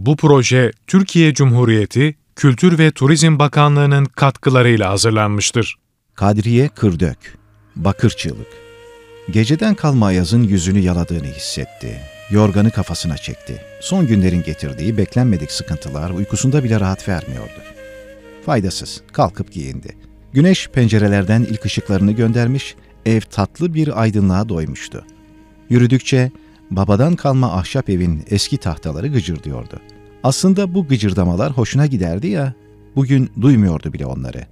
[0.00, 5.76] Bu proje Türkiye Cumhuriyeti Kültür ve Turizm Bakanlığı'nın katkılarıyla hazırlanmıştır.
[6.14, 7.38] Kadriye Kırdök,
[7.76, 8.46] Bakırçılık.
[9.30, 12.00] Geceden kalma Ayaz'ın yüzünü yaladığını hissetti.
[12.30, 13.62] Yorganı kafasına çekti.
[13.80, 17.60] Son günlerin getirdiği beklenmedik sıkıntılar uykusunda bile rahat vermiyordu.
[18.46, 19.96] Faydasız, kalkıp giyindi.
[20.32, 22.74] Güneş pencerelerden ilk ışıklarını göndermiş,
[23.06, 25.04] ev tatlı bir aydınlığa doymuştu.
[25.70, 26.30] Yürüdükçe
[26.70, 29.80] babadan kalma ahşap evin eski tahtaları gıcırdıyordu.
[30.22, 32.52] Aslında bu gıcırdamalar hoşuna giderdi ya,
[32.96, 34.46] bugün duymuyordu bile onları.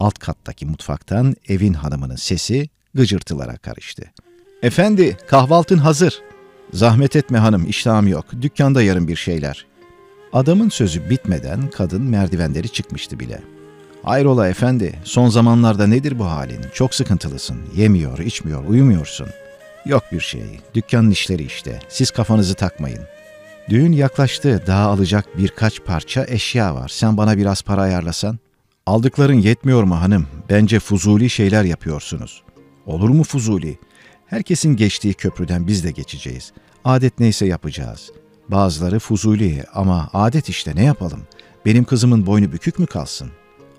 [0.00, 4.02] Alt kattaki mutfaktan evin hanımının sesi gıcırtılara karıştı.
[4.62, 6.22] Efendi, kahvaltın hazır.
[6.72, 8.24] Zahmet etme hanım, iştahım yok.
[8.42, 9.66] Dükkanda yarın bir şeyler.
[10.32, 13.42] Adamın sözü bitmeden kadın merdivenleri çıkmıştı bile.
[14.02, 16.60] Hayrola efendi, son zamanlarda nedir bu halin?
[16.74, 17.60] Çok sıkıntılısın.
[17.76, 19.28] Yemiyor, içmiyor, uyumuyorsun.
[19.88, 21.78] Yok bir şey, dükkanın işleri işte.
[21.88, 23.00] Siz kafanızı takmayın.
[23.68, 26.88] Düğün yaklaştı, daha alacak birkaç parça eşya var.
[26.88, 28.38] Sen bana biraz para ayarlasan.
[28.86, 30.26] Aldıkların yetmiyor mu hanım?
[30.50, 32.42] Bence fuzuli şeyler yapıyorsunuz.
[32.86, 33.78] Olur mu fuzuli?
[34.26, 36.52] Herkesin geçtiği köprüden biz de geçeceğiz.
[36.84, 38.10] Adet neyse yapacağız.
[38.48, 41.20] Bazıları fuzuli ama adet işte ne yapalım?
[41.66, 43.30] Benim kızımın boynu bükük mü kalsın?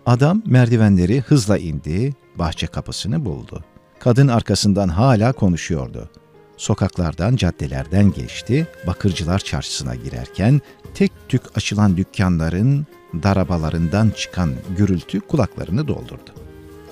[0.06, 3.64] Adam merdivenleri hızla indi, bahçe kapısını buldu.
[4.00, 6.09] Kadın arkasından hala konuşuyordu.
[6.58, 10.61] Sokaklardan, caddelerden geçti, Bakırcılar Çarşısı'na girerken
[10.94, 16.31] tek tük açılan dükkanların darabalarından çıkan gürültü kulaklarını doldurdu.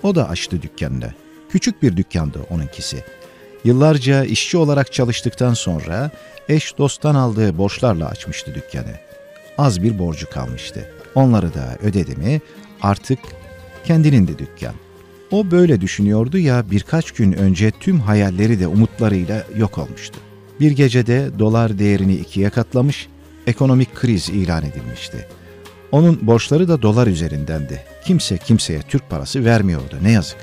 [0.03, 1.13] O da açtı dükkanını.
[1.49, 3.03] Küçük bir dükkandı onunkisi.
[3.63, 6.11] Yıllarca işçi olarak çalıştıktan sonra
[6.49, 8.95] eş dosttan aldığı borçlarla açmıştı dükkanı.
[9.57, 10.91] Az bir borcu kalmıştı.
[11.15, 12.41] Onları da ödedi mi
[12.81, 13.19] artık
[13.83, 14.73] kendinin de dükkan.
[15.31, 20.19] O böyle düşünüyordu ya birkaç gün önce tüm hayalleri de umutlarıyla yok olmuştu.
[20.59, 23.07] Bir gecede dolar değerini ikiye katlamış,
[23.47, 25.27] ekonomik kriz ilan edilmişti.
[25.91, 27.83] Onun borçları da dolar üzerindendi.
[28.05, 30.37] Kimse kimseye Türk parası vermiyordu ne yazık.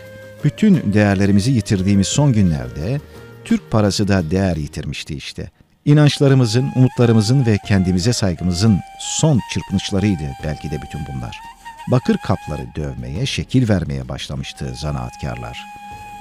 [0.45, 3.01] Bütün değerlerimizi yitirdiğimiz son günlerde
[3.45, 5.51] Türk parası da değer yitirmişti işte.
[5.85, 11.54] İnançlarımızın, umutlarımızın ve kendimize saygımızın son çırpınışlarıydı belki de bütün bunlar.
[11.91, 15.67] Bakır kapları dövmeye, şekil vermeye başlamıştı zanaatkarlar.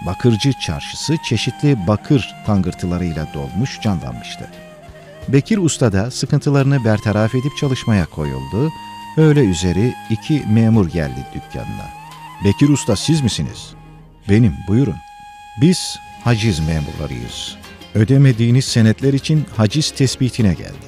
[0.06, 4.50] Bakırcı çarşısı çeşitli bakır tangırtılarıyla dolmuş, canlanmıştı.
[5.28, 8.72] Bekir Usta da sıkıntılarını bertaraf edip çalışmaya koyuldu.
[9.18, 11.90] Öyle üzeri iki memur geldi dükkanına.
[12.46, 13.74] Bekir Usta siz misiniz?
[14.30, 14.96] Benim, buyurun.
[15.62, 17.56] Biz haciz memurlarıyız.
[17.96, 20.83] Ödemediğiniz senetler için haciz tespitine geldik.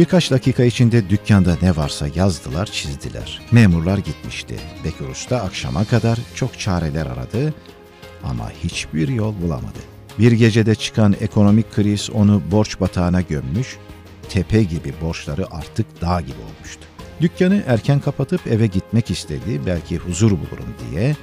[0.00, 3.40] Birkaç dakika içinde dükkanda ne varsa yazdılar, çizdiler.
[3.52, 4.56] Memurlar gitmişti.
[4.84, 7.54] Bekir Usta akşama kadar çok çareler aradı
[8.24, 9.78] ama hiçbir yol bulamadı.
[10.18, 13.76] Bir gecede çıkan ekonomik kriz onu borç batağına gömmüş,
[14.28, 16.82] tepe gibi borçları artık dağ gibi olmuştu.
[17.20, 21.16] Dükkanı erken kapatıp eve gitmek istedi, belki huzur bulurum diye.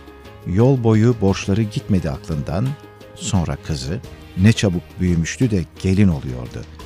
[0.48, 2.68] Yol boyu borçları gitmedi aklından.
[3.16, 4.00] Sonra kızı
[4.38, 6.77] ne çabuk büyümüştü de gelin oluyordu.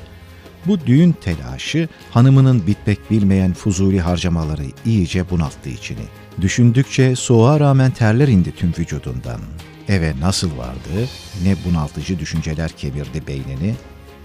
[0.65, 6.05] Bu düğün telaşı hanımının bitmek bilmeyen fuzuli harcamaları iyice bunalttı içini.
[6.41, 9.41] Düşündükçe soğuğa rağmen terler indi tüm vücudundan.
[9.87, 11.07] Eve nasıl vardı,
[11.43, 13.75] ne bunaltıcı düşünceler kemirdi beynini,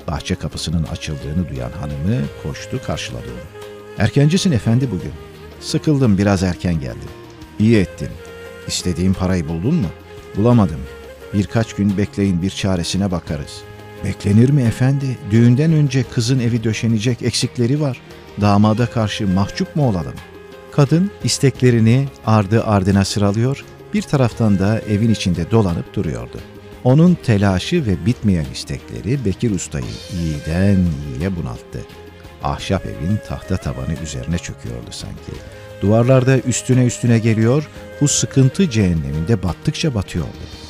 [0.08, 3.66] bahçe kapısının açıldığını duyan hanımı koştu karşıladı onu.
[3.98, 5.12] Erkencisin efendi bugün.
[5.60, 7.08] Sıkıldım biraz erken geldim.
[7.58, 8.08] İyi ettin.
[8.66, 9.88] İstediğim parayı buldun mu?
[10.36, 10.80] Bulamadım.
[11.34, 13.62] Birkaç gün bekleyin bir çaresine bakarız.
[14.04, 15.18] Beklenir mi efendi?
[15.30, 18.00] Düğünden önce kızın evi döşenecek eksikleri var.
[18.40, 20.14] Damada karşı mahcup mu olalım?
[20.72, 23.64] Kadın isteklerini ardı ardına sıralıyor,
[23.94, 26.40] bir taraftan da evin içinde dolanıp duruyordu.
[26.84, 30.78] Onun telaşı ve bitmeyen istekleri Bekir Usta'yı iyiden
[31.14, 31.80] iyiye bunalttı.
[32.42, 35.32] Ahşap evin tahta tavanı üzerine çöküyordu sanki.
[35.82, 37.68] Duvarlarda üstüne üstüne geliyor,
[38.00, 40.65] bu sıkıntı cehenneminde battıkça batıyordu.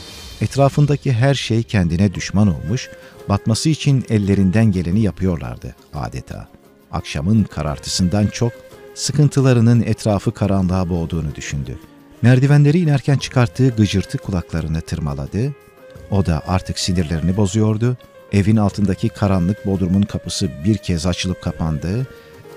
[0.46, 2.90] Etrafındaki her şey kendine düşman olmuş,
[3.28, 6.48] batması için ellerinden geleni yapıyorlardı adeta.
[6.92, 8.52] Akşamın karartısından çok
[8.94, 11.78] sıkıntılarının etrafı karanlığa boğduğunu düşündü.
[12.22, 15.54] Merdivenleri inerken çıkarttığı gıcırtı kulaklarını tırmaladı.
[16.10, 17.96] O da artık sinirlerini bozuyordu.
[18.32, 22.06] Evin altındaki karanlık bodrumun kapısı bir kez açılıp kapandı.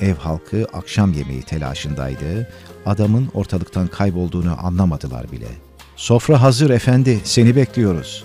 [0.01, 2.47] Ev halkı akşam yemeği telaşındaydı.
[2.85, 5.69] Adamın ortalıktan kaybolduğunu anlamadılar bile.
[6.00, 8.24] Sofra hazır efendi, seni bekliyoruz.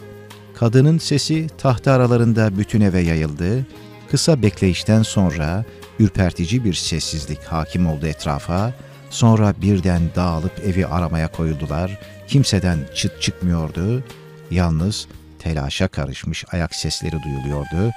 [0.55, 3.67] Kadının sesi tahta aralarında bütün eve yayıldı.
[4.11, 5.65] Kısa bekleyişten sonra
[5.99, 8.73] ürpertici bir sessizlik hakim oldu etrafa.
[9.11, 11.99] Sonra birden dağılıp evi aramaya koyuldular.
[12.29, 14.05] Kimseden çıt çıkmıyordu.
[14.51, 15.07] Yalnız
[15.39, 17.93] telaşa karışmış ayak sesleri duyuluyordu.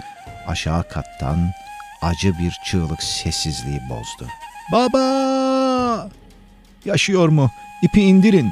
[0.47, 1.51] Aşağı kattan
[2.01, 4.31] acı bir çığlık sessizliği bozdu.
[4.71, 6.09] Baba!
[6.85, 7.51] Yaşıyor mu?
[7.83, 8.51] İpi indirin.